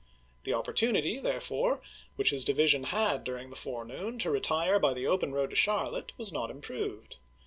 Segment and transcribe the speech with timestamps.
[0.45, 1.79] The opportunity, therefore,
[2.15, 6.11] which his division had during the forenoon to retire by the open road to Charlotte
[6.17, 7.17] was not improved.